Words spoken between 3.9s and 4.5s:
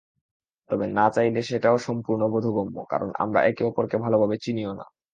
ভালোভাবে